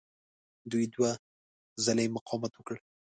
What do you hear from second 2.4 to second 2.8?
وکړ.